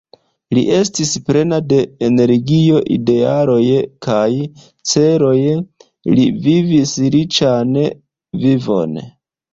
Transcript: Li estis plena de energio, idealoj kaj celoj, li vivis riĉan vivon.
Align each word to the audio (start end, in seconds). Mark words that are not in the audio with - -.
Li 0.57 0.61
estis 0.75 1.09
plena 1.25 1.57
de 1.73 1.77
energio, 2.07 2.79
idealoj 2.95 3.67
kaj 4.07 4.25
celoj, 4.93 5.37
li 6.17 6.27
vivis 6.49 6.95
riĉan 7.17 7.79
vivon. 8.47 8.99